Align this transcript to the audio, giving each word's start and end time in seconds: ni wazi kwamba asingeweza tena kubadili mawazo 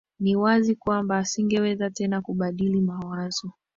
ni 0.19 0.35
wazi 0.35 0.75
kwamba 0.75 1.17
asingeweza 1.17 1.89
tena 1.89 2.21
kubadili 2.21 2.81
mawazo 2.81 3.51